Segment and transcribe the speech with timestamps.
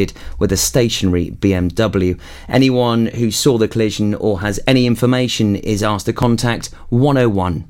[0.00, 2.18] collided with a stationary BMW.
[2.48, 7.69] Anyone who saw the collision or has any information is asked to contact 101.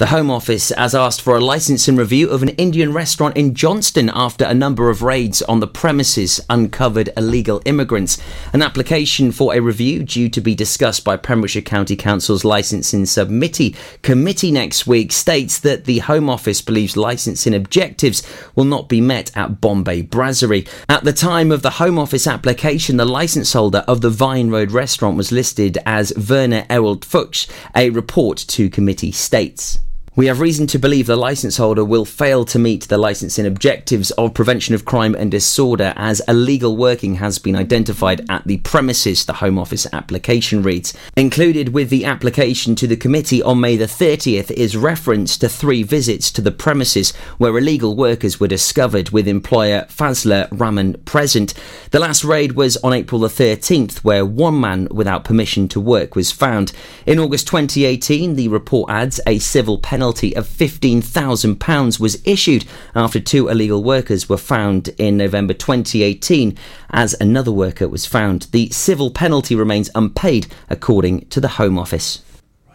[0.00, 3.54] The Home Office has asked for a license licensing review of an Indian restaurant in
[3.54, 8.16] Johnston after a number of raids on the premises uncovered illegal immigrants.
[8.54, 13.76] An application for a review due to be discussed by Pembrokeshire County Council's licensing subcommittee
[14.00, 18.22] committee next week states that the Home Office believes licensing objectives
[18.54, 20.66] will not be met at Bombay Brasserie.
[20.88, 24.70] At the time of the Home Office application, the license holder of the Vine Road
[24.70, 27.46] restaurant was listed as Werner Ewald Fuchs,
[27.76, 29.78] a report to committee states.
[30.16, 34.10] We have reason to believe the licence holder will fail to meet the licensing objectives
[34.12, 39.24] of prevention of crime and disorder as illegal working has been identified at the premises,
[39.24, 40.94] the Home Office application reads.
[41.16, 45.84] Included with the application to the committee on May the 30th is reference to three
[45.84, 51.54] visits to the premises where illegal workers were discovered with employer Fazla Rahman present.
[51.92, 56.16] The last raid was on April the 13th where one man without permission to work
[56.16, 56.72] was found.
[57.06, 63.20] In August 2018, the report adds a civil penalty penalty of £15,000 was issued after
[63.20, 66.56] two illegal workers were found in November 2018
[66.88, 68.48] as another worker was found.
[68.52, 72.22] The civil penalty remains unpaid, according to the Home Office.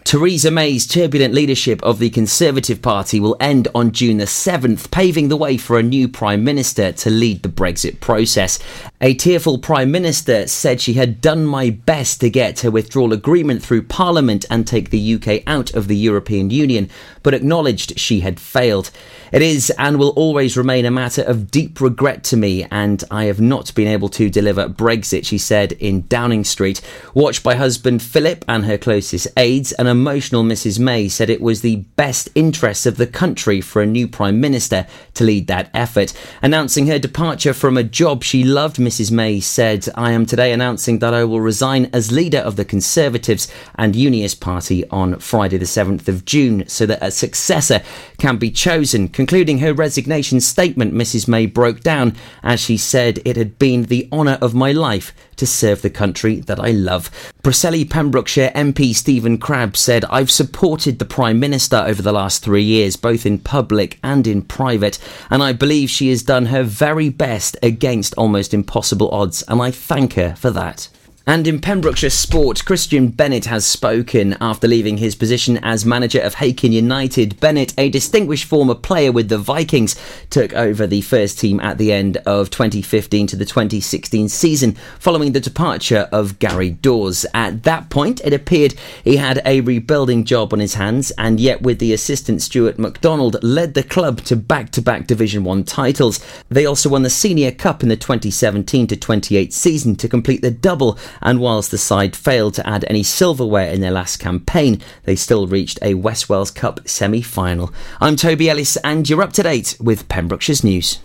[0.03, 5.29] Theresa May's turbulent leadership of the Conservative Party will end on June the 7th, paving
[5.29, 8.59] the way for a new Prime Minister to lead the Brexit process.
[9.01, 13.61] A tearful Prime Minister said she had done my best to get her withdrawal agreement
[13.61, 16.89] through Parliament and take the UK out of the European Union,
[17.21, 18.91] but acknowledged she had failed.
[19.33, 23.25] It is and will always remain a matter of deep regret to me, and I
[23.25, 26.79] have not been able to deliver Brexit, she said in Downing Street.
[27.13, 31.59] Watched by husband Philip and her closest aides, an emotional Mrs May said it was
[31.59, 36.13] the best interests of the country for a new Prime Minister to lead that effort.
[36.41, 40.99] Announcing her departure from a job she loved, Mrs May said, I am today announcing
[40.99, 45.65] that I will resign as leader of the Conservatives and Unionist Party on Friday the
[45.65, 47.81] 7th of June so that a successor
[48.17, 49.09] can be chosen.
[49.09, 54.07] Concluding her resignation statement, Mrs May broke down as she said it had been the
[54.11, 57.11] honour of my life to serve the country that I love.
[57.43, 62.63] Preseli Pembrokeshire MP Stephen Crabb said, I've supported the Prime Minister over the last three
[62.63, 67.09] years, both in public and in private, and I believe she has done her very
[67.09, 70.89] best against almost impossible odds, and I thank her for that.
[71.27, 76.35] And in Pembrokeshire sport, Christian Bennett has spoken after leaving his position as manager of
[76.35, 77.39] Hakin United.
[77.39, 79.95] Bennett, a distinguished former player with the Vikings,
[80.29, 85.31] took over the first team at the end of 2015 to the 2016 season following
[85.31, 87.25] the departure of Gary Dawes.
[87.33, 91.63] At that point, it appeared he had a rebuilding job on his hands, and yet
[91.63, 96.23] with the assistant Stuart MacDonald led the club to back-to-back Division 1 titles.
[96.49, 100.51] They also won the Senior Cup in the 2017 to 28 season to complete the
[100.51, 105.15] double and whilst the side failed to add any silverware in their last campaign, they
[105.15, 107.73] still reached a West Wales Cup semi final.
[107.99, 110.99] I'm Toby Ellis, and you're up to date with Pembrokeshire's news.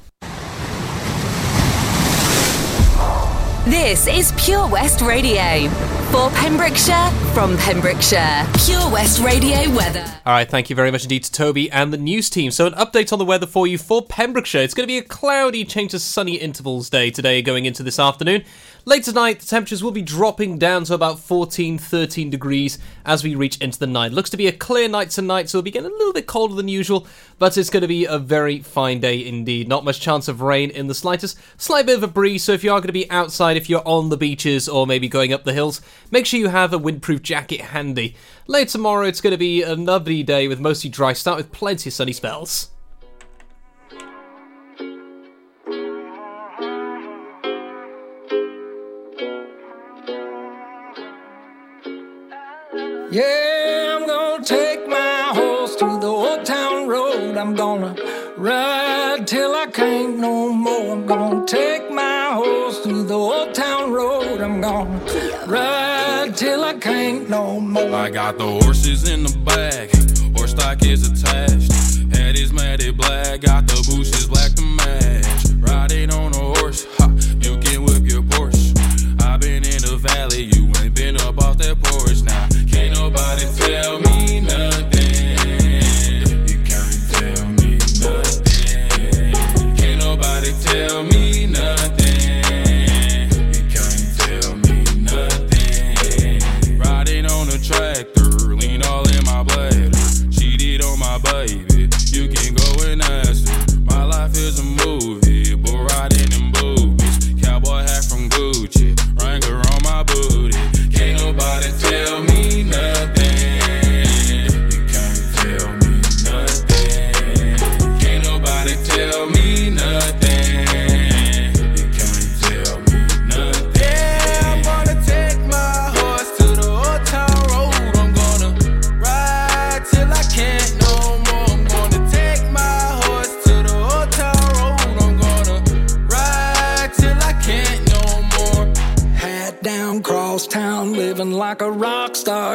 [3.67, 5.69] This is Pure West Radio.
[6.11, 10.05] For Pembrokeshire, from Pembrokeshire, Pure West Radio weather.
[10.27, 12.51] All right, thank you very much indeed to Toby and the news team.
[12.51, 14.63] So, an update on the weather for you for Pembrokeshire.
[14.63, 18.01] It's going to be a cloudy, change to sunny intervals day today going into this
[18.01, 18.43] afternoon.
[18.87, 23.35] Late tonight, the temperatures will be dropping down to about 14, 13 degrees as we
[23.35, 24.11] reach into the night.
[24.11, 26.55] Looks to be a clear night tonight, so it'll be getting a little bit colder
[26.55, 27.07] than usual,
[27.39, 29.69] but it's going to be a very fine day indeed.
[29.69, 31.39] Not much chance of rain in the slightest.
[31.59, 33.87] Slight bit of a breeze, so if you are going to be outside, if you're
[33.87, 37.23] on the beaches or maybe going up the hills, make sure you have a windproof
[37.23, 38.17] jacket handy.
[38.47, 41.91] Later tomorrow, it's going to be a lovely day with mostly dry start with plenty
[41.91, 42.71] of sunny spells.
[53.13, 57.37] Yeah, I'm gonna take my horse to the old town road.
[57.37, 57.97] I'm gonna
[58.37, 60.93] ride till I can't no more.
[60.93, 64.41] I'm gonna take my horse to the old town road.
[64.41, 65.01] I'm gonna
[65.49, 67.93] ride till I can't no more.
[67.93, 69.91] I got the horses in the back,
[70.37, 71.73] horse stock is attached.
[72.15, 75.47] Head is matted black, got the bushes black to match.
[75.59, 76.40] Riding on a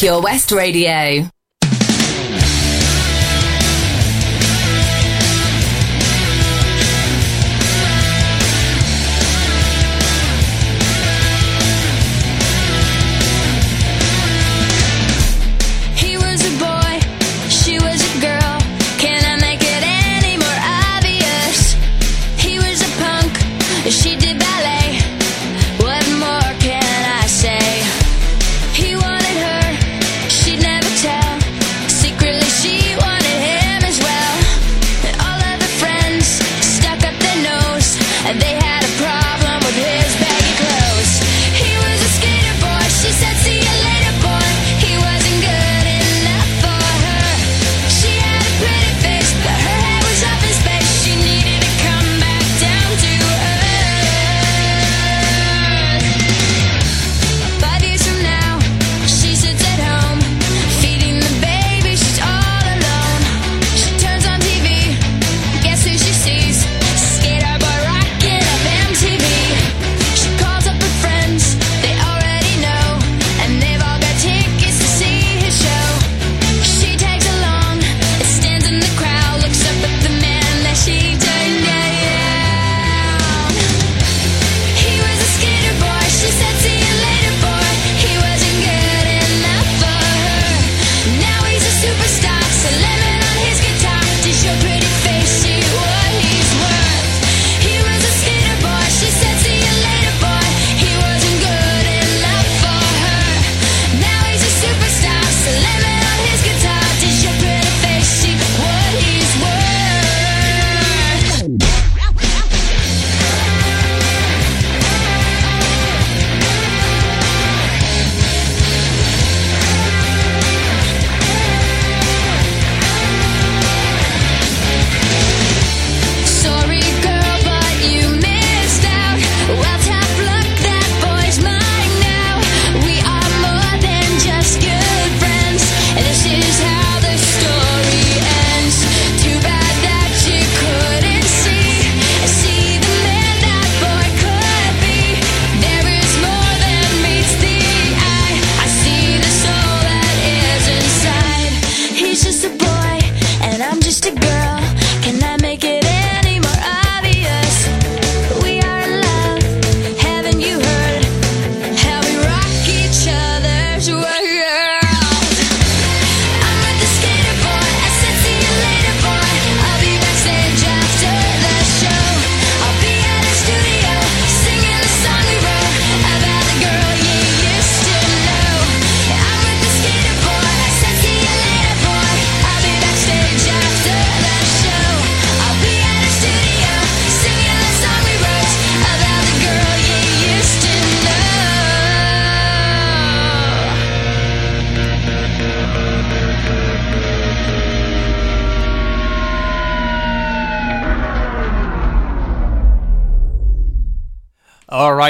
[0.00, 1.30] Pure West Radio.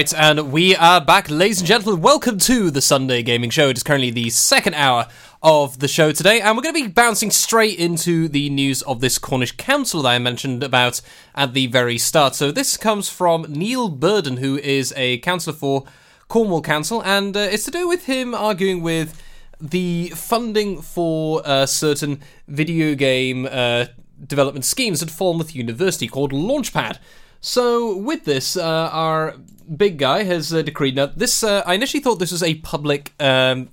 [0.00, 2.00] right, and we are back, ladies and gentlemen.
[2.00, 3.68] Welcome to the Sunday Gaming Show.
[3.68, 5.06] It is currently the second hour
[5.42, 9.02] of the show today, and we're going to be bouncing straight into the news of
[9.02, 11.02] this Cornish council that I mentioned about
[11.34, 12.34] at the very start.
[12.34, 15.84] So, this comes from Neil Burden, who is a councillor for
[16.28, 19.22] Cornwall Council, and uh, it's to do with him arguing with
[19.60, 23.84] the funding for uh, certain video game uh,
[24.26, 26.96] development schemes at Falmouth University called Launchpad.
[27.40, 29.36] So, with this, uh, our
[29.76, 30.96] big guy has uh, decreed.
[30.96, 33.70] Now, this uh, I initially thought this was a public um,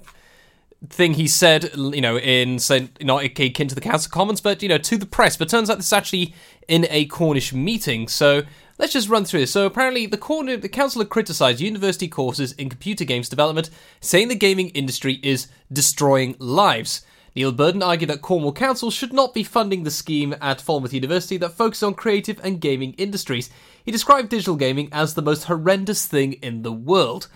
[0.90, 4.64] thing he said, you know, in sent not akin to the Council of Commons, but
[4.64, 5.36] you know, to the press.
[5.36, 6.34] But turns out this is actually
[6.68, 8.08] in a Cornish meeting.
[8.08, 8.44] So,
[8.78, 9.52] let's just run through this.
[9.52, 13.70] So apparently, the, the council had criticised university courses in computer games development,
[14.00, 17.06] saying the gaming industry is destroying lives.
[17.38, 21.38] Neil Burden argued that Cornwall Council should not be funding the scheme at Falmouth University
[21.38, 23.52] that focuses on creative and gaming industries.
[23.86, 27.28] He described digital gaming as the most horrendous thing in the world.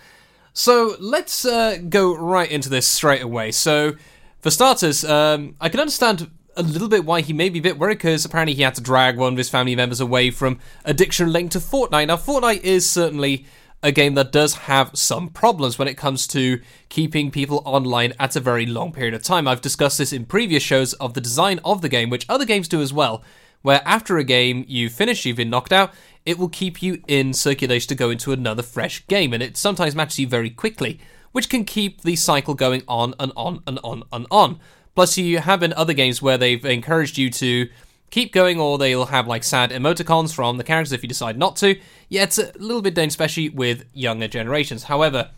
[0.52, 3.52] So let's uh, go right into this straight away.
[3.52, 3.92] So,
[4.40, 7.78] for starters, um, I can understand a little bit why he may be a bit
[7.78, 11.30] worried because apparently he had to drag one of his family members away from addiction
[11.30, 12.08] linked to Fortnite.
[12.08, 13.46] Now, Fortnite is certainly
[13.82, 18.36] a game that does have some problems when it comes to keeping people online at
[18.36, 19.48] a very long period of time.
[19.48, 22.68] I've discussed this in previous shows of the design of the game, which other games
[22.68, 23.24] do as well,
[23.62, 25.92] where after a game you finish, you've been knocked out,
[26.24, 29.96] it will keep you in circulation to go into another fresh game, and it sometimes
[29.96, 31.00] matches you very quickly,
[31.32, 34.60] which can keep the cycle going on and on and on and on.
[34.94, 37.68] Plus, you have in other games where they've encouraged you to
[38.12, 41.56] keep going, or they'll have like sad emoticons from the characters if you decide not
[41.56, 41.80] to.
[42.08, 44.84] Yeah, it's a little bit dangerous, especially with younger generations.
[44.84, 45.30] However,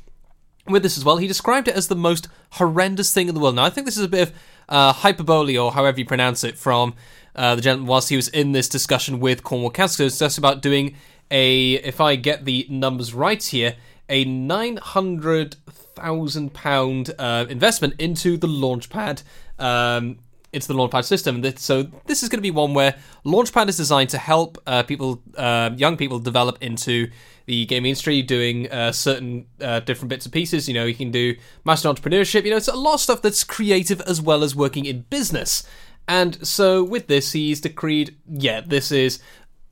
[0.66, 3.54] with this as well, he described it as the most horrendous thing in the world.
[3.54, 4.34] Now, I think this is a bit of
[4.68, 6.94] uh, hyperbole, or however you pronounce it, from
[7.36, 10.06] uh, the gentleman whilst he was in this discussion with Cornwall Council.
[10.06, 10.96] It's just about doing
[11.30, 13.76] a, if I get the numbers right here,
[14.08, 19.22] a nine hundred thousand pound uh, investment into the Launchpad.
[19.58, 20.18] Um,
[20.54, 21.42] into the Launchpad system.
[21.56, 22.96] So this is going to be one where
[23.26, 27.10] Launchpad is designed to help uh, people, uh, young people, develop into
[27.46, 30.68] the gaming industry, doing uh, certain uh, different bits and pieces.
[30.68, 31.34] You know, you can do
[31.64, 32.44] master entrepreneurship.
[32.44, 35.66] You know, it's a lot of stuff that's creative as well as working in business.
[36.06, 39.20] And so with this, he's decreed, yeah, this is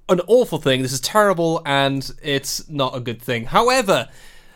[0.09, 0.83] an awful thing.
[0.83, 3.47] This is terrible, and it's not a good thing.
[3.47, 4.09] However,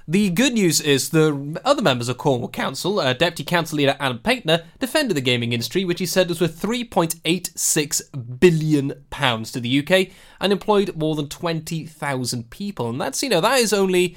[0.08, 4.20] the good news is the other members of Cornwall Council, uh, Deputy Council Leader Adam
[4.20, 9.80] Paynter, defended the gaming industry, which he said was worth 3.86 billion pounds to the
[9.80, 10.08] UK
[10.40, 12.88] and employed more than 20,000 people.
[12.88, 14.16] And that's, you know, that is only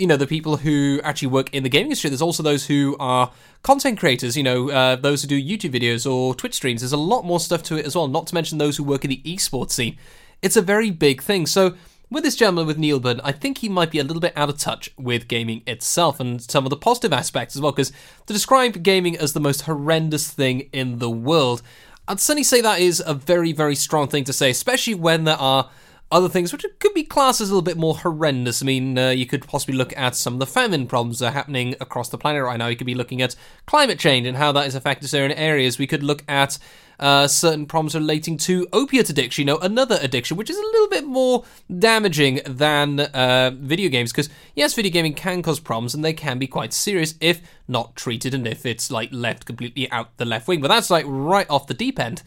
[0.00, 2.08] you know the people who actually work in the gaming industry.
[2.08, 3.30] There's also those who are
[3.62, 4.36] content creators.
[4.36, 6.80] You know, uh, those who do YouTube videos or Twitch streams.
[6.80, 8.08] There's a lot more stuff to it as well.
[8.08, 9.98] Not to mention those who work in the esports scene.
[10.40, 11.46] It's a very big thing.
[11.46, 11.74] So
[12.10, 14.48] with this gentleman, with Neil Burden, I think he might be a little bit out
[14.48, 17.72] of touch with gaming itself and some of the positive aspects as well.
[17.72, 17.92] Because
[18.26, 21.62] to describe gaming as the most horrendous thing in the world,
[22.08, 25.36] I'd certainly say that is a very, very strong thing to say, especially when there
[25.36, 25.70] are
[26.12, 28.62] other things which could be classed as a little bit more horrendous.
[28.62, 31.32] I mean, uh, you could possibly look at some of the famine problems that are
[31.32, 32.66] happening across the planet right now.
[32.66, 33.36] You could be looking at
[33.66, 35.78] climate change and how that is affecting certain areas.
[35.78, 36.58] We could look at
[36.98, 40.88] uh, certain problems relating to opiate addiction, you know, another addiction, which is a little
[40.88, 41.44] bit more
[41.78, 44.10] damaging than uh, video games.
[44.10, 47.94] Because, yes, video gaming can cause problems and they can be quite serious if not
[47.94, 50.60] treated and if it's like left completely out the left wing.
[50.60, 52.22] But that's like right off the deep end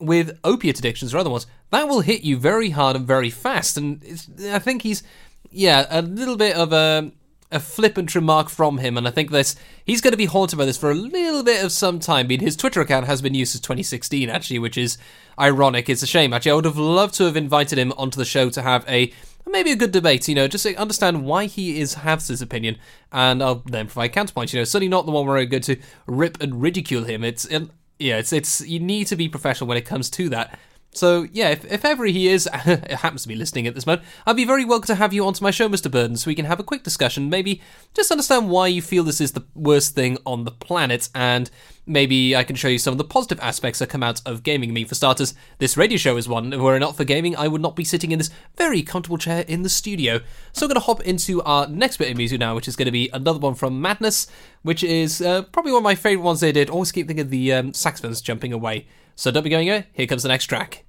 [0.00, 3.76] with opiate addictions or other ones, that will hit you very hard and very fast.
[3.76, 5.02] And it's, I think he's,
[5.50, 7.12] yeah, a little bit of a
[7.50, 10.66] a flippant remark from him, and I think this he's going to be haunted by
[10.66, 12.26] this for a little bit of some time.
[12.26, 14.98] I mean, his Twitter account has been used since 2016, actually, which is
[15.38, 15.88] ironic.
[15.88, 16.32] It's a shame.
[16.32, 19.12] Actually, I would have loved to have invited him onto the show to have a
[19.46, 20.28] maybe a good debate.
[20.28, 22.76] You know, just to understand why he is has this opinion,
[23.12, 24.52] and I'll then provide counterpoints.
[24.52, 25.76] You know, certainly not the one where I go to
[26.06, 27.24] rip and ridicule him.
[27.24, 30.58] It's and yeah, it's it's you need to be professional when it comes to that.
[30.92, 34.36] So yeah, if, if ever he is happens to be listening at this moment, I'd
[34.36, 35.90] be very welcome to have you onto my show, Mr.
[35.90, 37.30] Burden, so we can have a quick discussion.
[37.30, 37.60] Maybe
[37.94, 41.50] just understand why you feel this is the worst thing on the planet, and
[41.86, 44.72] maybe I can show you some of the positive aspects that come out of gaming.
[44.72, 46.50] Mean, for starters, this radio show is one.
[46.58, 49.44] Were it not for gaming, I would not be sitting in this very comfortable chair
[49.46, 50.20] in the studio.
[50.52, 52.86] So I'm going to hop into our next bit of music now, which is going
[52.86, 54.26] to be another one from Madness,
[54.62, 56.70] which is uh, probably one of my favourite ones they did.
[56.70, 58.86] Always keep thinking of the um, saxophones jumping away.
[59.18, 59.88] So don't be going away.
[59.94, 60.84] Here comes the next track.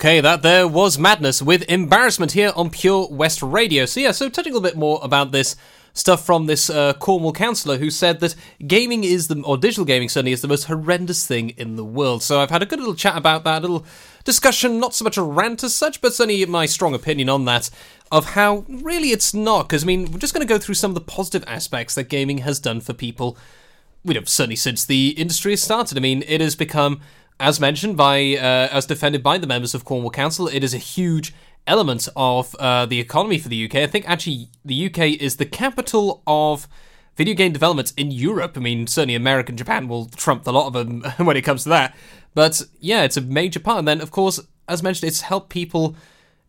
[0.00, 3.84] Okay, that there was madness with embarrassment here on Pure West Radio.
[3.84, 5.56] So yeah, so touching a little bit more about this
[5.92, 8.34] stuff from this uh, Cornwall councillor who said that
[8.66, 12.22] gaming is the or digital gaming certainly is the most horrendous thing in the world.
[12.22, 13.84] So I've had a good little chat about that, a little
[14.24, 17.68] discussion, not so much a rant as such, but certainly my strong opinion on that
[18.10, 19.68] of how really it's not.
[19.68, 22.04] Because I mean, we're just going to go through some of the positive aspects that
[22.04, 23.36] gaming has done for people
[24.04, 25.98] you know, certainly since the industry has started.
[25.98, 27.00] I mean, it has become,
[27.40, 30.78] as mentioned by, uh, as defended by the members of Cornwall Council, it is a
[30.78, 31.34] huge
[31.66, 33.76] element of uh, the economy for the UK.
[33.76, 36.68] I think actually the UK is the capital of
[37.16, 38.56] video game development in Europe.
[38.56, 41.62] I mean, certainly America and Japan will trump a lot of them when it comes
[41.62, 41.96] to that.
[42.34, 43.78] But yeah, it's a major part.
[43.78, 45.96] And then, of course, as mentioned, it's helped people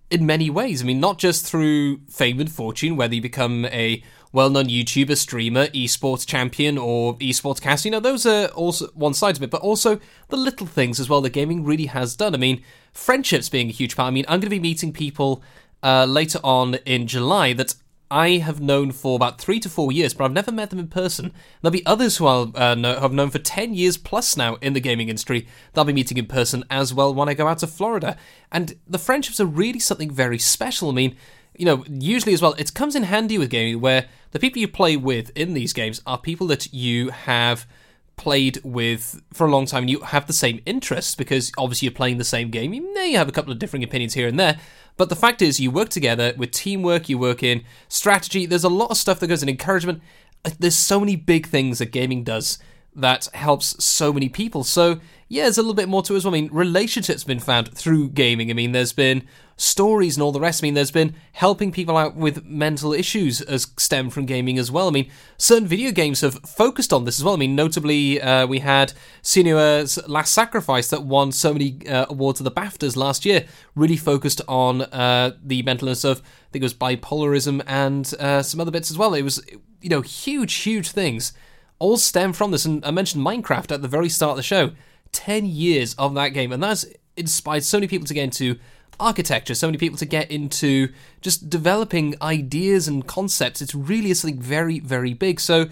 [0.09, 0.81] in many ways.
[0.81, 5.67] I mean, not just through fame and fortune, whether you become a well-known YouTuber, streamer,
[5.67, 7.87] esports champion, or esports caster.
[7.87, 11.09] You know, those are also one side of it, but also the little things as
[11.09, 12.33] well that gaming really has done.
[12.33, 12.63] I mean,
[12.93, 14.07] friendships being a huge part.
[14.07, 15.43] I mean, I'm going to be meeting people
[15.83, 17.75] uh, later on in July that
[18.11, 20.89] I have known for about three to four years, but I've never met them in
[20.89, 21.31] person.
[21.61, 24.73] There'll be others who I'll uh, know, have known for 10 years plus now in
[24.73, 25.47] the gaming industry.
[25.71, 28.17] They'll be meeting in person as well when I go out to Florida.
[28.51, 30.89] And the friendships are really something very special.
[30.89, 31.15] I mean,
[31.61, 34.67] you know, usually as well, it comes in handy with gaming where the people you
[34.67, 37.67] play with in these games are people that you have
[38.15, 41.93] played with for a long time and you have the same interests because obviously you're
[41.93, 42.73] playing the same game.
[42.73, 44.57] You may have a couple of differing opinions here and there,
[44.97, 48.47] but the fact is you work together with teamwork, you work in strategy.
[48.47, 50.01] There's a lot of stuff that goes in encouragement.
[50.43, 52.57] Uh, There's so many big things that gaming does
[52.95, 54.63] that helps so many people.
[54.63, 56.33] So yeah, there's a little bit more to it as well.
[56.33, 58.49] I mean, relationships have been found through gaming.
[58.49, 59.27] I mean, there's been
[59.61, 60.63] stories and all the rest.
[60.63, 64.71] I mean, there's been helping people out with mental issues as stem from gaming as
[64.71, 64.87] well.
[64.87, 67.35] I mean, certain video games have focused on this as well.
[67.35, 72.41] I mean, notably, uh, we had Senua's Last Sacrifice that won so many uh, awards
[72.41, 73.45] at the BAFTAs last year,
[73.75, 78.41] really focused on uh, the mental illness of, I think it was bipolarism and uh,
[78.41, 79.13] some other bits as well.
[79.13, 79.45] It was,
[79.81, 81.33] you know, huge, huge things
[81.77, 82.63] all stem from this.
[82.63, 84.71] And I mentioned Minecraft at the very start of the show.
[85.13, 86.85] 10 years of that game, and that's
[87.17, 88.57] inspired so many people to get into
[88.99, 90.89] architecture, so many people to get into
[91.21, 93.61] just developing ideas and concepts.
[93.61, 95.39] It's really something very, very big.
[95.39, 95.67] So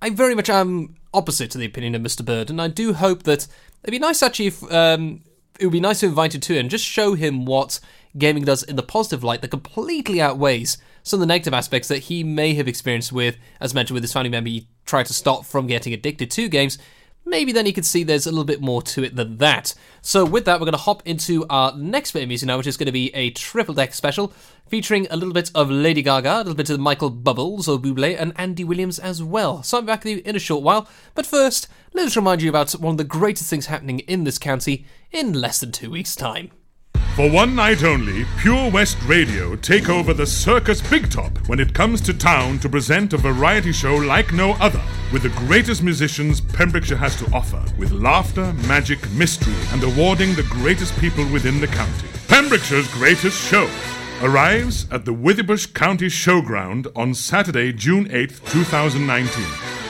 [0.00, 2.24] I very much am opposite to the opinion of Mr.
[2.24, 3.46] Bird, and I do hope that
[3.82, 5.22] it'd be nice actually if um,
[5.58, 7.80] it would be nice to invite him to and just show him what
[8.18, 11.98] gaming does in the positive light that completely outweighs some of the negative aspects that
[11.98, 15.44] he may have experienced with, as mentioned, with his family member, he tried to stop
[15.44, 16.78] from getting addicted to games.
[17.28, 19.74] Maybe then you could see there's a little bit more to it than that.
[20.00, 22.68] So with that, we're going to hop into our next bit of music now, which
[22.68, 24.32] is going to be a triple deck special
[24.68, 28.16] featuring a little bit of Lady Gaga, a little bit of Michael Bubbles or Bublé,
[28.16, 29.64] and Andy Williams as well.
[29.64, 30.88] So I'm back with you in a short while.
[31.16, 34.38] But first, let us remind you about one of the greatest things happening in this
[34.38, 36.52] county in less than two weeks' time.
[37.16, 41.72] For one night only, Pure West Radio take over the Circus Big Top when it
[41.72, 44.82] comes to town to present a variety show like no other,
[45.14, 50.42] with the greatest musicians Pembrokeshire has to offer, with laughter, magic, mystery, and awarding the
[50.42, 52.06] greatest people within the county.
[52.28, 53.66] Pembrokeshire's greatest show
[54.20, 59.42] arrives at the Withybush County Showground on Saturday, June 8th, 2019.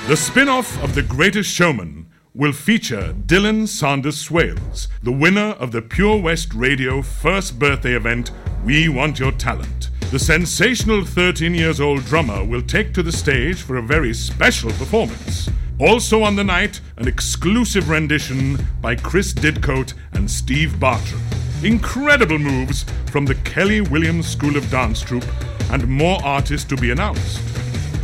[0.07, 2.06] The spin off of The Greatest Showman
[2.37, 8.31] will feature Dylan Sanders Swales, the winner of the Pure West Radio first birthday event,
[8.63, 9.89] We Want Your Talent.
[10.11, 14.71] The sensational 13 years old drummer will take to the stage for a very special
[14.73, 15.49] performance.
[15.81, 21.23] Also on the night, an exclusive rendition by Chris Didcote and Steve Bartram.
[21.63, 25.25] Incredible moves from the Kelly Williams School of Dance Troupe,
[25.71, 27.41] and more artists to be announced.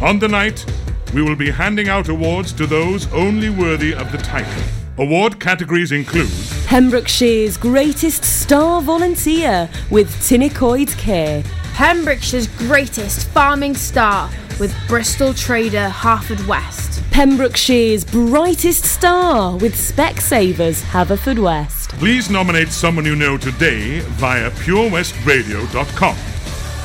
[0.00, 0.64] On the night,
[1.12, 4.62] we will be handing out awards to those only worthy of the title.
[4.98, 6.28] Award categories include
[6.66, 11.42] Pembrokeshire's greatest star volunteer with Tinacoid Care.
[11.74, 17.02] Pembrokeshire's greatest farming star with Bristol Trader Haverfordwest.
[17.10, 21.88] Pembrokeshire's brightest star with Specsavers Haverfordwest.
[21.98, 26.16] Please nominate someone you know today via purewestradio.com.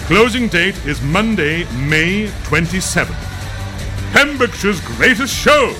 [0.07, 3.36] Closing date is Monday, May 27th.
[4.11, 5.73] Pembrokeshire's greatest show,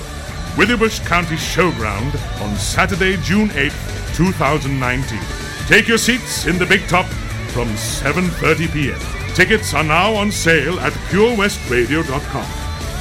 [0.56, 5.18] Withybush County Showground on Saturday, June 8th, 2019.
[5.66, 7.06] Take your seats in the big top
[7.52, 9.34] from 7:30 p.m.
[9.34, 12.46] Tickets are now on sale at purewestradio.com.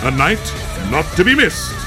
[0.07, 0.53] A night
[0.91, 1.86] not to be missed.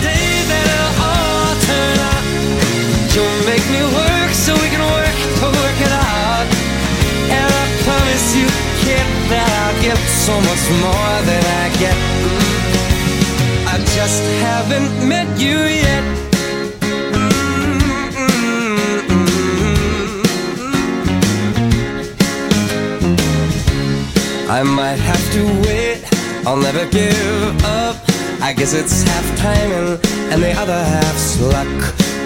[9.31, 11.97] that I'll give so much more than I get.
[13.73, 16.03] I just haven't met you yet.
[24.49, 26.03] I might have to wait,
[26.45, 27.95] I'll never give up.
[28.41, 29.99] I guess it's half timing
[30.31, 31.77] and the other half's luck.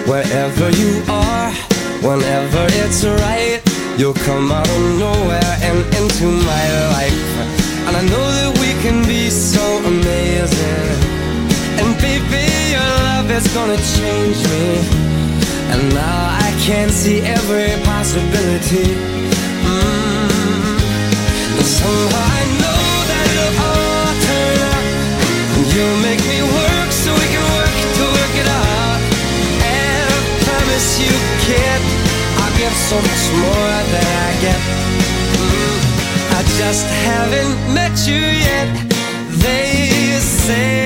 [0.08, 1.52] Wherever you are,
[2.02, 3.60] whenever it's right,
[3.98, 6.64] you'll come out of nowhere and into my
[6.96, 7.28] life.
[7.86, 10.88] And I know that we can be so amazing.
[11.80, 12.44] And baby,
[12.76, 14.66] your love is gonna change me.
[15.72, 18.92] And now I can see every possibility.
[19.64, 20.76] Mm.
[21.56, 24.86] And somehow I know that it'll all turn out.
[25.56, 29.00] And you'll make me work so we can work to work it out.
[29.72, 31.12] And I promise you,
[31.48, 32.05] I'll
[32.58, 34.60] give so much more than I get.
[35.42, 35.78] Mm.
[36.38, 38.68] I just haven't met you yet.
[39.44, 40.85] They say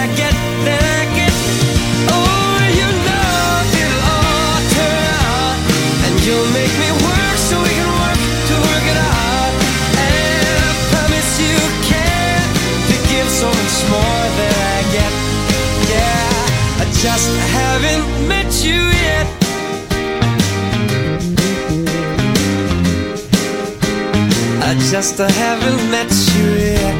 [24.91, 26.95] Just I haven't met you yet.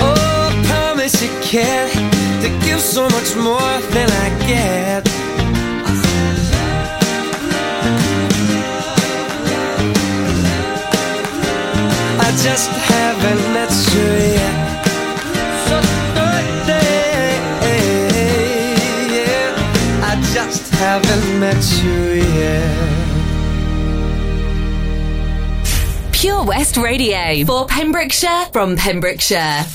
[0.00, 1.88] Oh, I promise you can
[2.42, 5.02] to give so much more than I get.
[12.20, 14.84] I just haven't met you yet.
[15.66, 15.76] So
[16.14, 17.32] birthday,
[19.16, 20.10] yeah.
[20.10, 22.03] I just haven't met you
[26.24, 29.66] Pure West Radio for Pembrokeshire from Pembrokeshire.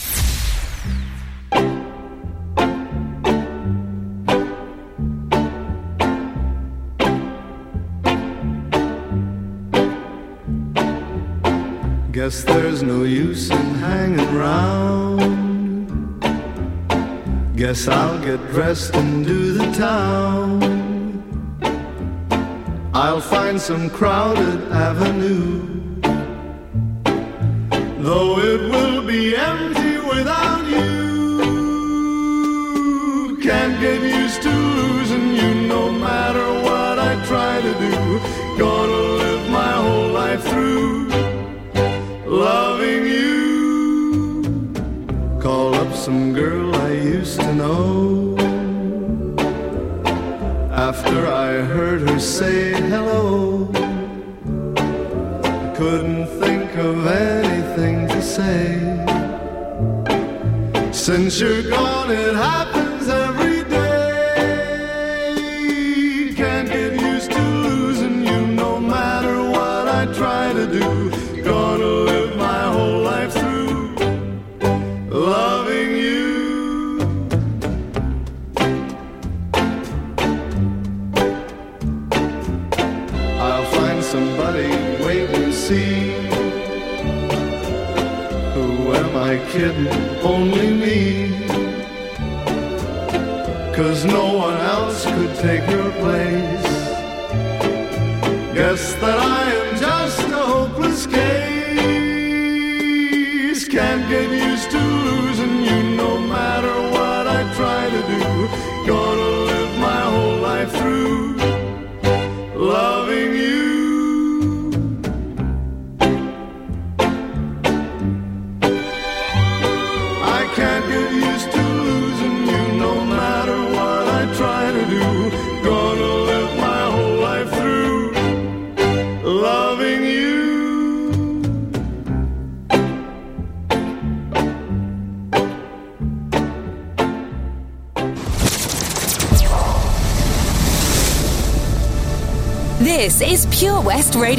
[12.11, 16.19] Guess there's no use in hanging round.
[17.55, 20.63] Guess I'll get dressed and do the town.
[22.95, 25.78] I'll find some crowded avenue
[28.09, 30.89] though it will be empty without you.
[33.47, 37.93] Can't get used to losing you no matter what I try to do.
[38.63, 41.09] Gonna live my whole life through
[42.25, 43.37] loving you.
[45.45, 48.35] Call up some girl I used to know.
[50.89, 51.17] After
[51.47, 52.59] I heard her say
[52.93, 53.69] hello,
[55.55, 57.38] I couldn't think of anything
[60.91, 62.88] since you're gone, it happened.
[95.41, 96.69] take your place.
[98.53, 99.38] Guess that I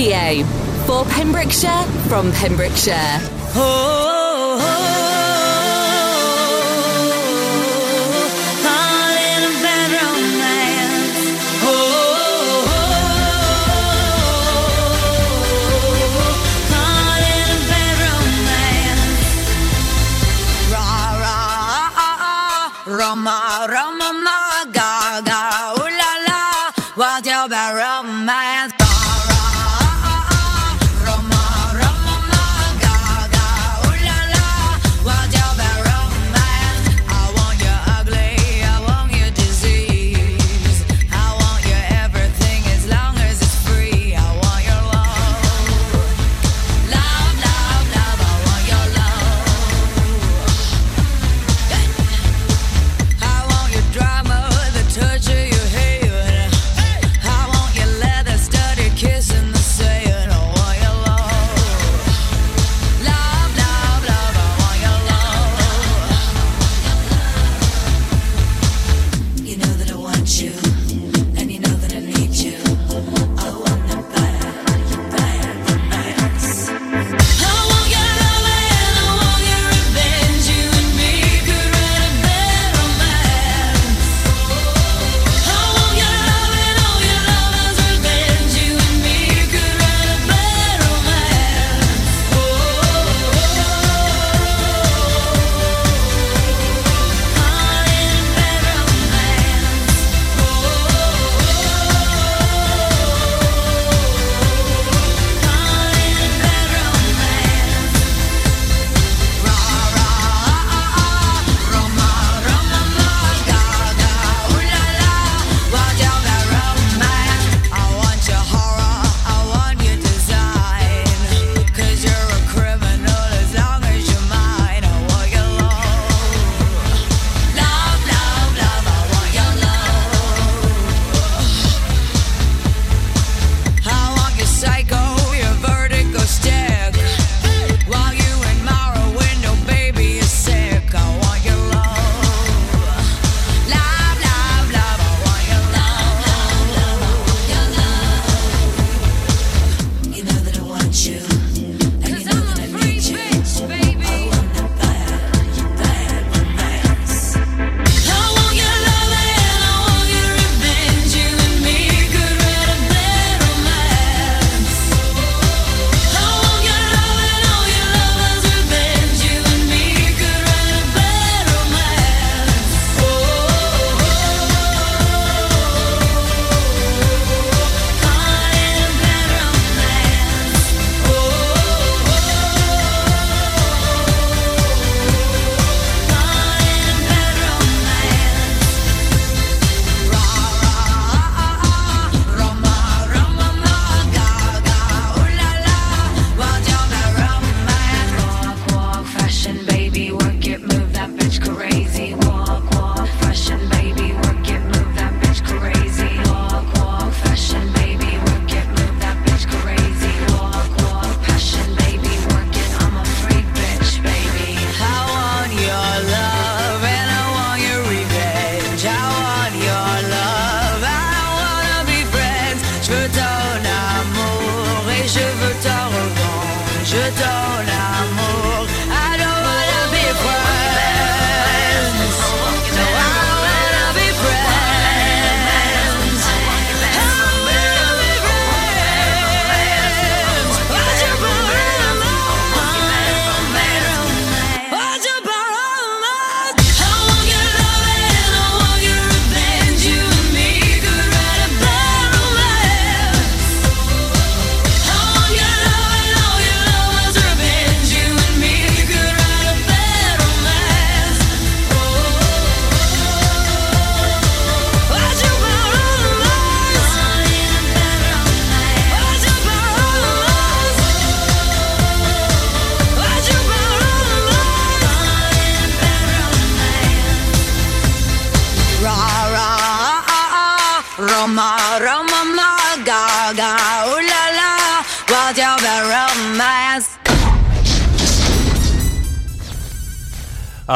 [0.00, 0.44] Radio
[0.86, 3.18] for Pembrokeshire from Pembrokeshire.
[3.54, 4.09] Oh.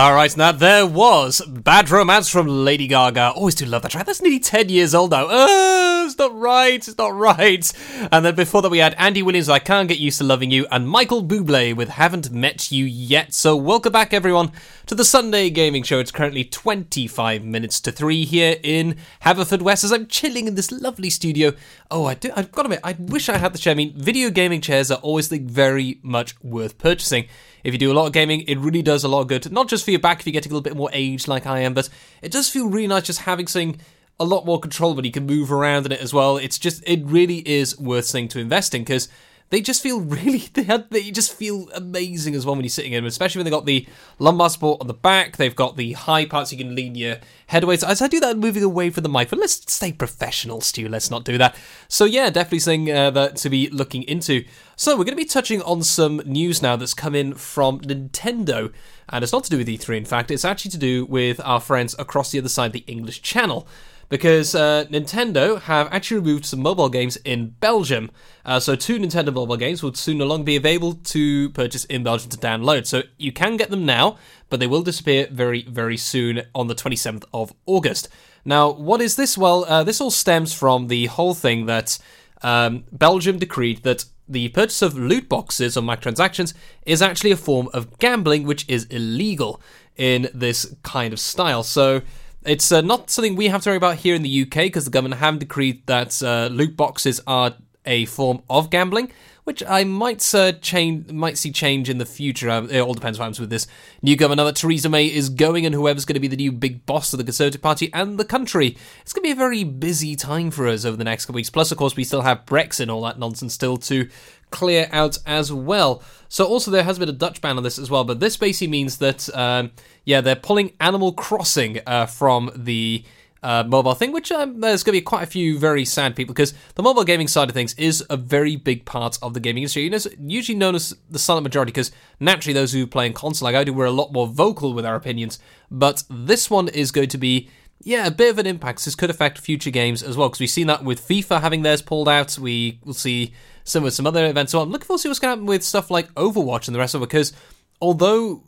[0.04, 3.30] All right, now there was Bad Romance from Lady Gaga.
[3.30, 4.04] Always do love that track.
[4.04, 5.26] That's nearly 10 years old now.
[5.30, 6.74] Oh, uh, it's not right.
[6.74, 7.72] It's not right.
[8.12, 10.66] And then before that, we had Andy Williams, I Can't Get Used to Loving You,
[10.70, 13.32] and Michael Bublé with Haven't Met You Yet.
[13.32, 14.52] So, welcome back, everyone,
[14.84, 16.00] to the Sunday Gaming Show.
[16.00, 21.08] It's currently 25 minutes to 3 here in Haverfordwest as I'm chilling in this lovely
[21.08, 21.54] studio.
[21.96, 23.70] Oh, I do, I've got to admit, I wish I had the chair.
[23.70, 27.28] I mean, video gaming chairs are always like, very much worth purchasing.
[27.62, 29.52] If you do a lot of gaming, it really does a lot of good.
[29.52, 31.60] Not just for your back if you're getting a little bit more aged like I
[31.60, 31.88] am, but
[32.20, 33.80] it does feel really nice just having something
[34.18, 36.36] a lot more control, but you can move around in it as well.
[36.36, 39.08] It's just, it really is worth something to invest in because
[39.54, 43.04] they just feel really, they, they just feel amazing as well when you're sitting in
[43.04, 43.86] them, especially when they've got the
[44.18, 47.62] lumbar support on the back, they've got the high parts you can lean your head
[47.62, 47.76] away.
[47.76, 50.88] So as I do that, moving away from the mic, but let's stay professional, Stu,
[50.88, 51.54] let's not do that.
[51.86, 54.44] So yeah, definitely something uh, that to be looking into.
[54.74, 58.72] So we're going to be touching on some news now that's come in from Nintendo.
[59.08, 61.60] And it's not to do with E3, in fact, it's actually to do with our
[61.60, 63.68] friends across the other side the English Channel
[64.08, 68.10] because uh, Nintendo have actually removed some mobile games in Belgium.
[68.44, 72.02] Uh, so, two Nintendo mobile games will soon no longer be available to purchase in
[72.02, 72.86] Belgium to download.
[72.86, 74.18] So, you can get them now,
[74.50, 78.08] but they will disappear very, very soon on the 27th of August.
[78.44, 79.38] Now, what is this?
[79.38, 81.98] Well, uh, this all stems from the whole thing that
[82.42, 86.54] um, Belgium decreed that the purchase of loot boxes or microtransactions
[86.86, 89.60] is actually a form of gambling, which is illegal
[89.96, 91.62] in this kind of style.
[91.62, 92.02] So,
[92.44, 94.90] it's uh, not something we have to worry about here in the UK because the
[94.90, 97.54] government have decreed that uh, loot boxes are
[97.86, 99.12] a form of gambling,
[99.44, 102.48] which I might uh, change, might see change in the future.
[102.50, 103.66] Um, it all depends what happens with this
[104.02, 104.46] new government.
[104.46, 107.18] That Theresa May is going, and whoever's going to be the new big boss of
[107.18, 110.66] the Conservative Party and the country, it's going to be a very busy time for
[110.66, 111.50] us over the next couple of weeks.
[111.50, 114.08] Plus, of course, we still have Brexit and all that nonsense still to
[114.54, 116.00] clear out as well.
[116.28, 118.68] So also there has been a Dutch ban on this as well, but this basically
[118.68, 119.72] means that um,
[120.04, 123.04] yeah they're pulling Animal Crossing uh, from the
[123.42, 126.32] uh, mobile thing, which um, there's going to be quite a few very sad people
[126.32, 129.64] because the mobile gaming side of things is a very big part of the gaming
[129.64, 129.88] industry.
[129.90, 131.90] Know, it's usually known as the silent majority because
[132.20, 134.86] naturally those who play in console like I do, we're a lot more vocal with
[134.86, 135.38] our opinions.
[135.70, 137.50] But this one is going to be
[137.82, 138.82] yeah, a bit of an impact.
[138.84, 141.82] This could affect future games as well because we've seen that with FIFA having theirs
[141.82, 142.38] pulled out.
[142.38, 143.34] We will see
[143.64, 144.52] some with some other events.
[144.52, 146.74] So I'm looking forward to see what's going to happen with stuff like Overwatch and
[146.74, 147.32] the rest of it because
[147.80, 148.44] although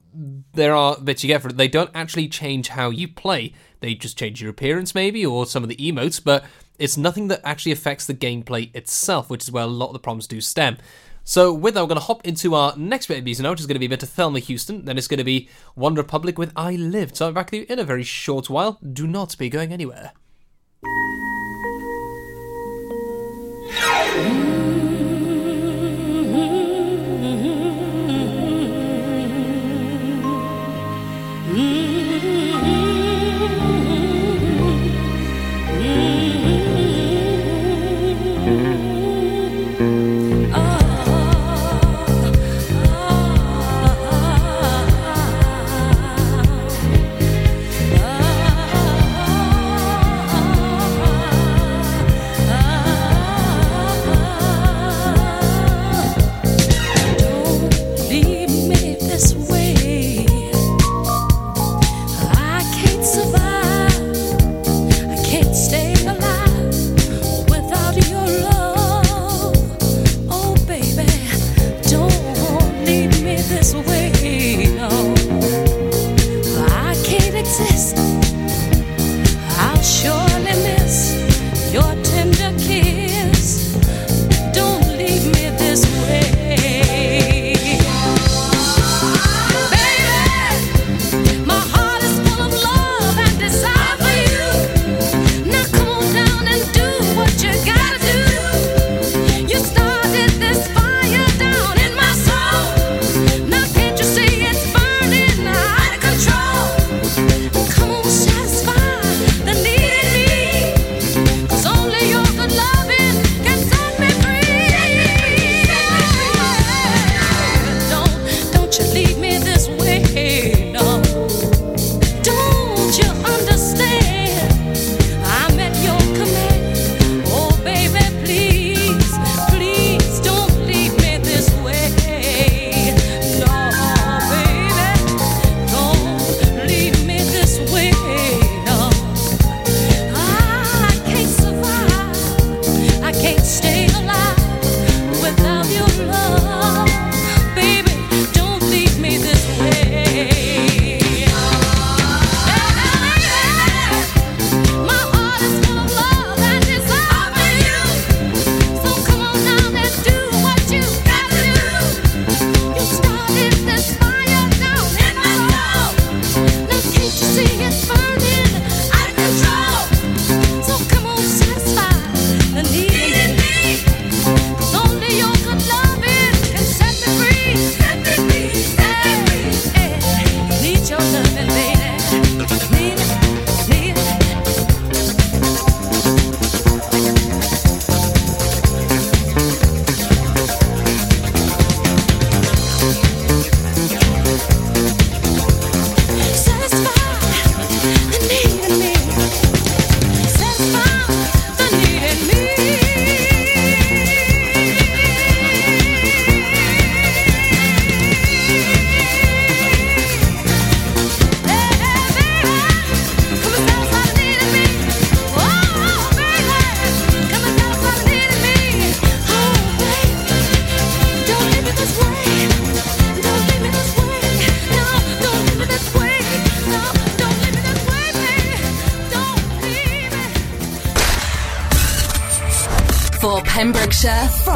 [0.53, 3.53] there are bits you get for it, they don't actually change how you play.
[3.81, 6.45] They just change your appearance maybe or some of the emotes, but
[6.79, 9.99] it's nothing that actually affects the gameplay itself, which is where a lot of the
[9.99, 10.79] problems do stem.
[11.25, 13.61] So with that, we're going to hop into our next bit of news now, which
[13.61, 14.85] is going to be a bit of Thelma Houston.
[14.85, 17.17] Then it's going to be One Republic with I Lived.
[17.17, 18.79] So I'm back with you in a very short while.
[18.81, 20.13] Do not be going anywhere.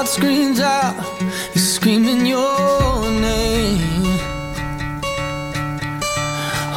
[0.00, 0.94] Crowd screams out,
[1.54, 3.78] you're screaming your name.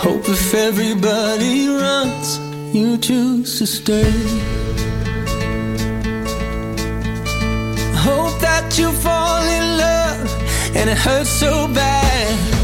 [0.04, 2.40] Hope if everybody runs,
[2.76, 4.12] you choose to stay.
[7.96, 12.62] Hope that you fall in love and it hurts so bad.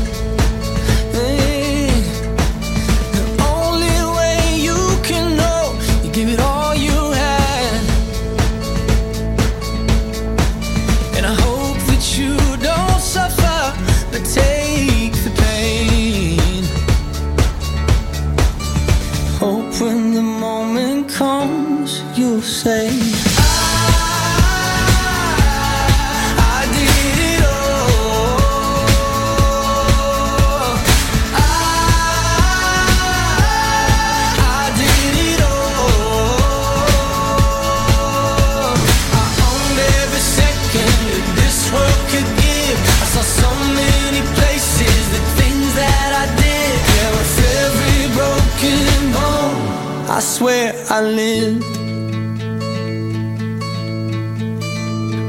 [50.99, 51.63] I lived.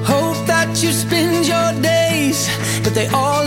[0.04, 2.48] Hope that you spend your days,
[2.82, 3.39] but they all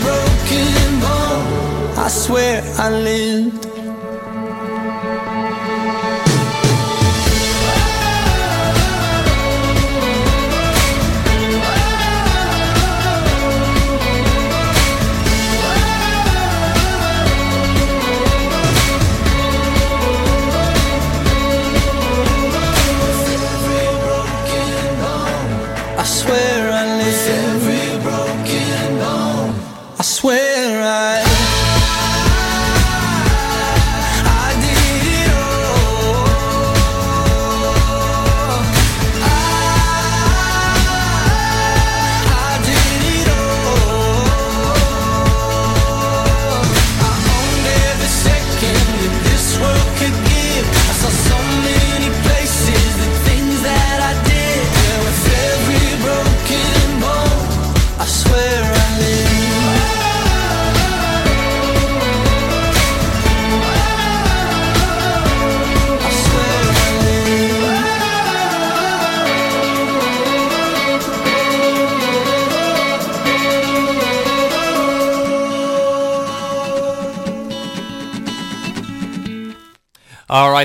[0.00, 3.77] broken bone, I swear I lived.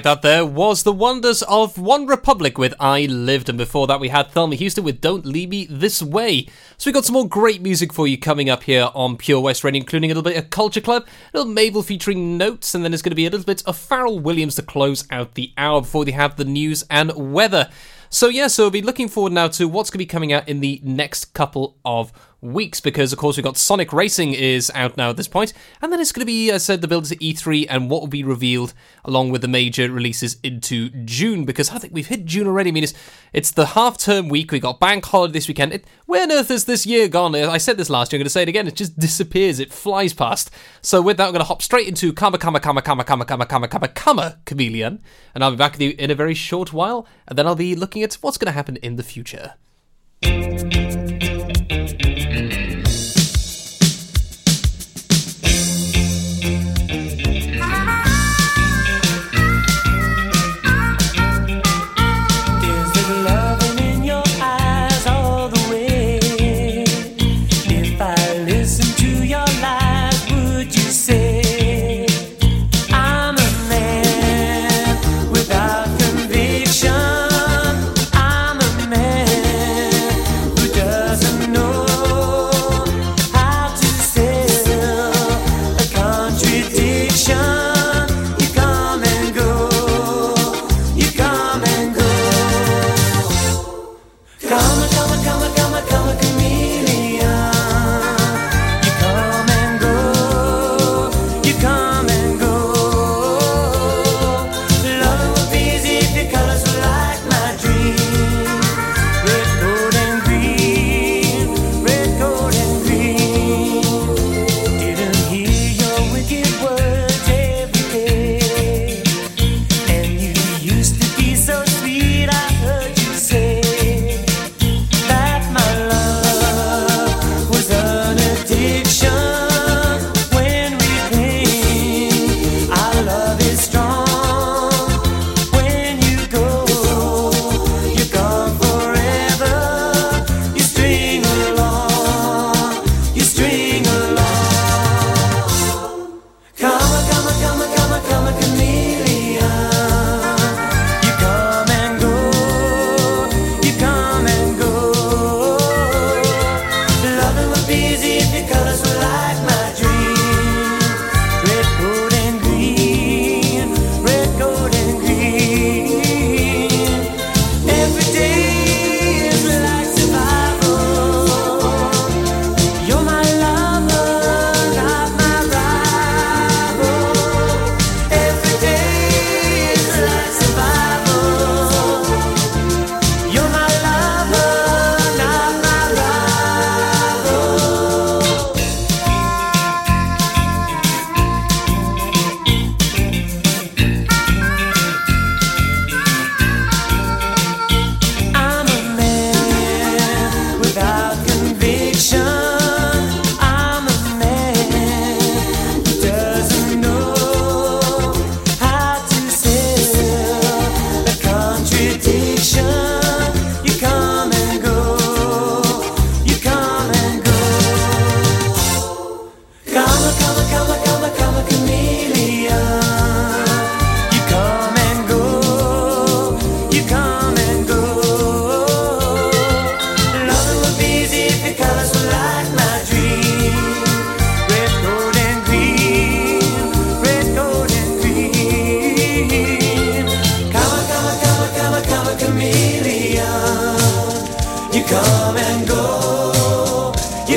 [0.04, 4.10] That there was the wonders of One Republic with I Lived, and before that we
[4.10, 6.50] had Thelma Houston with Don't Leave Me This Way.
[6.78, 9.64] So we got some more great music for you coming up here on Pure West
[9.64, 12.92] Radio, including a little bit of Culture Club, a little Mabel featuring Not3s, and then
[12.92, 15.80] there's going to be a little bit of Pharrell Williams to close out the hour
[15.80, 17.70] before they have the news and weather.
[18.10, 20.50] So yeah, so we'll be looking forward now to what's going to be coming out
[20.50, 22.12] in the next couple of
[22.44, 25.92] weeks because of course we've got Sonic Racing is out now at this point and
[25.92, 28.08] then it's going to be as I said the build to E3 and what will
[28.08, 28.74] be revealed
[29.06, 32.70] along with the major releases into June because I think we've hit June already.
[32.70, 32.94] I mean it's,
[33.32, 34.52] it's the half term week.
[34.52, 35.74] We got bank holiday this weekend.
[35.74, 37.34] It, where on earth is this year gone?
[37.36, 38.68] I said this last year I'm going to say it again.
[38.68, 39.60] It just disappears.
[39.60, 40.52] It flies past.
[40.82, 43.46] So with that I'm going to hop straight into Karma Karma Karma Karma Karma Karma
[43.46, 45.02] Karma Karma Karma Chameleon
[45.34, 47.76] and I'll be back with you in a very short while and then I'll be
[47.76, 49.54] looking at what's going to happen in the future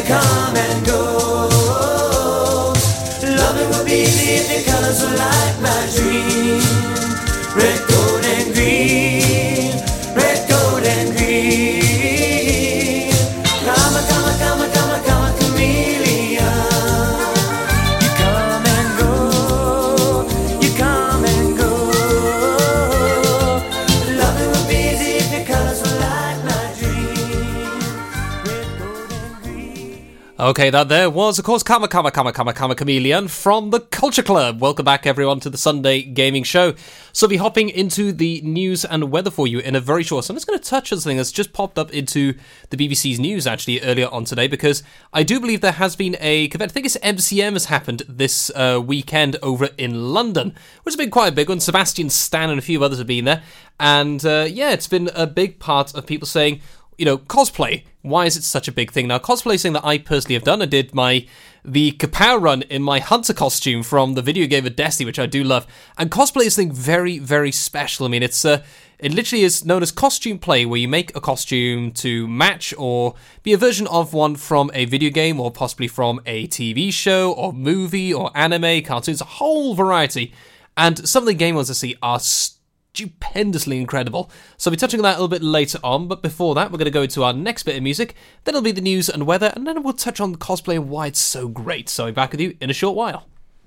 [0.07, 0.96] come and go.
[30.47, 34.23] Okay, that there was, of course, Karma Karma Karma Karma Karma Chameleon from the Culture
[34.23, 34.61] Club.
[34.61, 36.75] Welcome back, everyone, to the Sunday Gaming Show.
[37.13, 40.25] So, be hopping into the news and weather for you in a very short.
[40.25, 42.35] So, I'm just going to touch on something that's just popped up into
[42.71, 46.45] the BBC's news actually earlier on today because I do believe there has been a
[46.45, 51.11] I think it's MCM has happened this uh, weekend over in London, which has been
[51.11, 51.59] quite a big one.
[51.59, 53.43] Sebastian Stan and a few others have been there,
[53.81, 56.61] and uh, yeah, it's been a big part of people saying
[56.99, 57.85] you know, cosplay.
[58.03, 59.19] Why is it such a big thing now?
[59.19, 60.63] Cosplay is something that I personally have done.
[60.63, 61.27] I did my
[61.65, 65.27] the Kapow run in my hunter costume from the video game of Destiny, which I
[65.27, 65.67] do love.
[65.99, 68.07] And cosplay is something very, very special.
[68.07, 68.63] I mean, it's uh,
[68.99, 73.15] it literally is known as costume play, where you make a costume to match or
[73.43, 77.33] be a version of one from a video game or possibly from a TV show
[77.33, 80.33] or movie or anime, cartoons, a whole variety.
[80.77, 82.21] And some of the game ones I see are
[82.97, 84.31] stupendously incredible.
[84.57, 86.79] So I'll be touching on that a little bit later on, but before that, we're
[86.79, 88.15] going to go into our next bit of music.
[88.45, 91.09] Then it'll be the news and weather, and then we'll touch on cosplay and why
[91.09, 91.89] it's so great.
[91.89, 93.27] So I'll be back with you in a short while.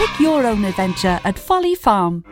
[0.00, 2.24] Pick your own adventure at Folly Farm.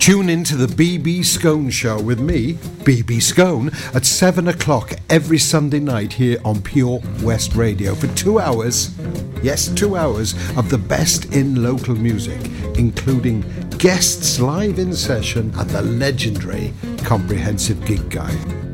[0.00, 5.38] Tune in to the BB Scone Show with me, BB Scone, at 7 o'clock every
[5.38, 8.92] Sunday night here on Pure West Radio for two hours.
[9.40, 12.40] Yes, two hours of the best in local music,
[12.76, 13.42] including
[13.78, 16.74] guests live in session and the legendary
[17.04, 18.65] Comprehensive Gig Guide.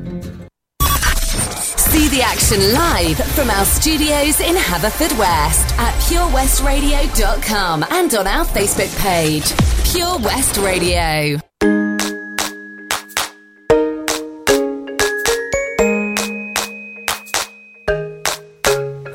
[2.12, 9.50] The action live from our studios in Haverfordwest at purewestradio.com and on our Facebook page,
[9.90, 11.40] Pure West Radio.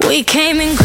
[0.08, 0.76] We came in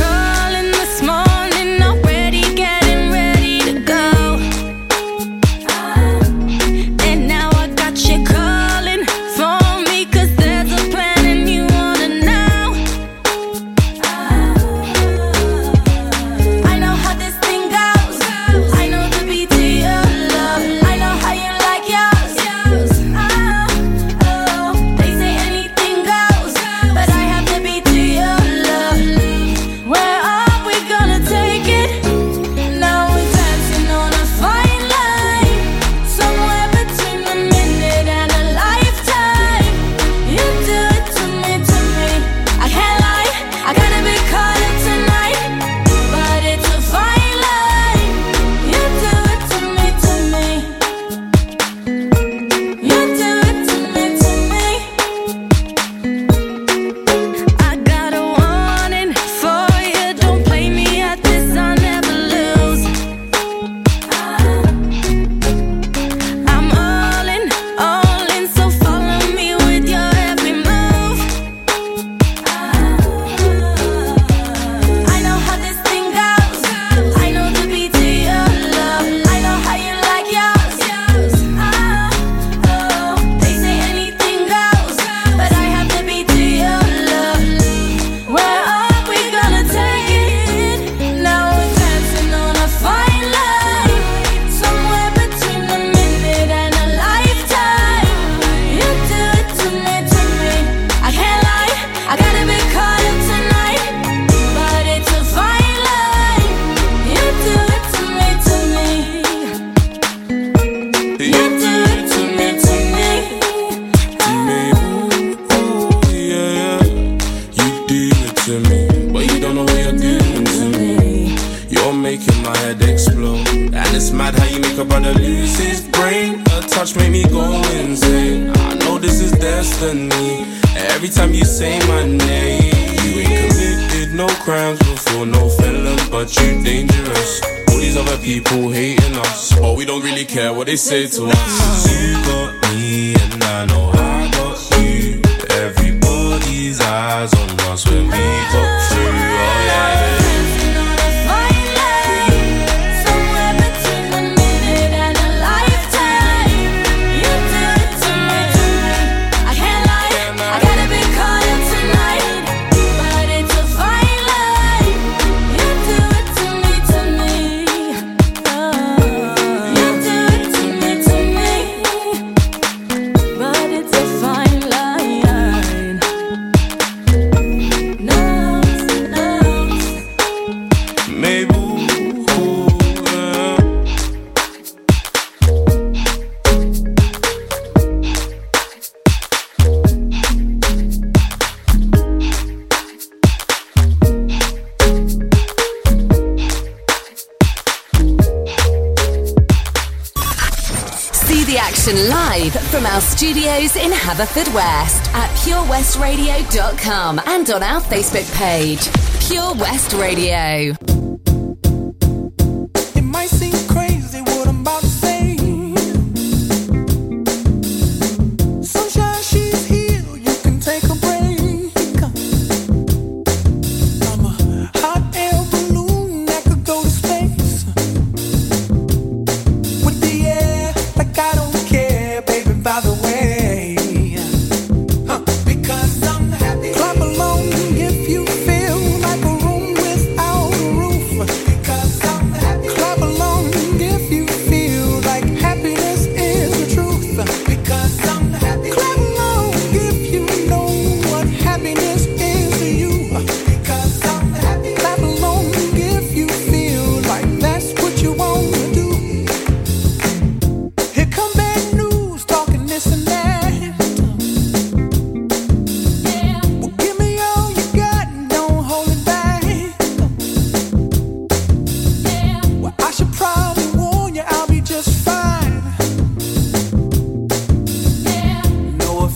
[204.13, 208.91] Haverfordwest at purewestradio.com and on our Facebook page,
[209.27, 210.92] Pure West Radio.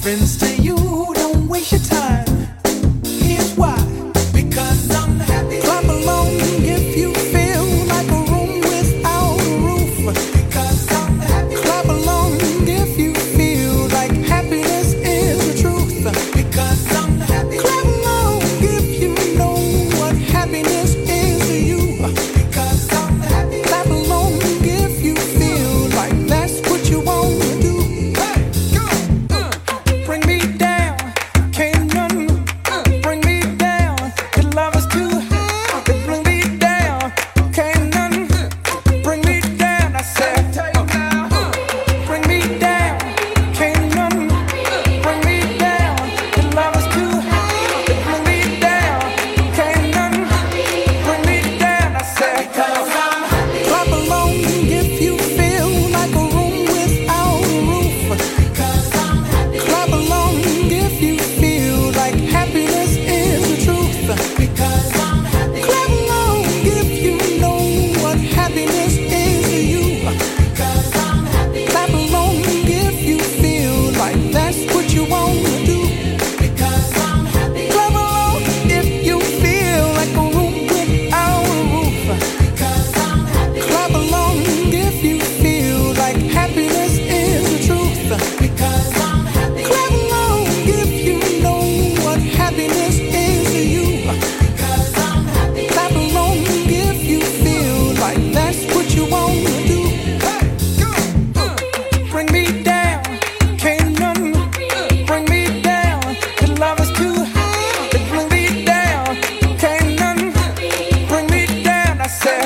[0.06, 0.85] happens to you.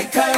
[0.00, 0.29] Hey, cut.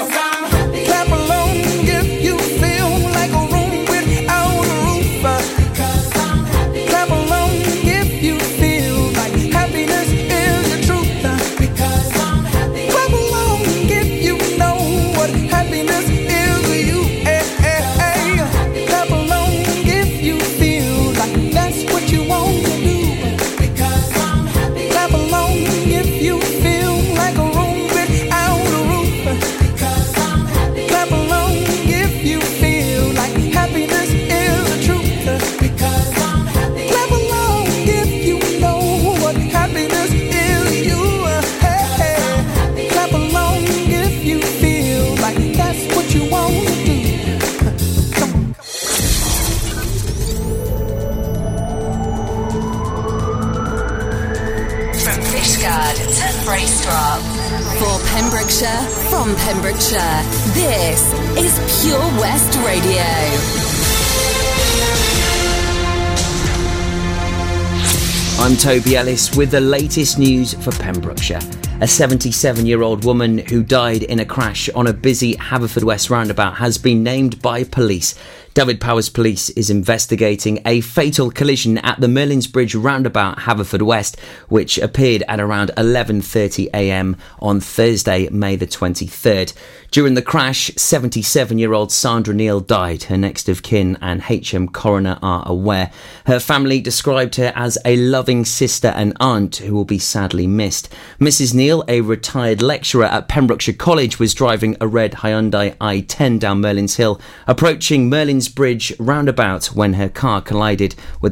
[68.42, 71.38] I'm Toby Ellis with the latest news for Pembrokeshire.
[71.80, 76.56] A 77 year old woman who died in a crash on a busy Haverfordwest roundabout
[76.56, 78.16] has been named by police.
[78.54, 85.22] Dyfed-Powys Police is investigating a fatal collision at the Merlin's Bridge roundabout Haverfordwest, which appeared
[85.26, 87.16] at around 11:30 a.m.
[87.38, 89.54] on Thursday, May the 23rd.
[89.90, 93.04] During the crash, 77-year-old Sandra Neal died.
[93.04, 95.90] Her next of kin and HM coroner are aware.
[96.26, 100.90] Her family described her as a loving sister and aunt who will be sadly missed.
[101.20, 101.54] Mrs.
[101.54, 106.96] Neal, a retired lecturer at Pembrokeshire College, was driving a red Hyundai i10 down Merlin's
[106.96, 111.30] Hill, approaching Merlin's Bridge roundabout when her car collided with a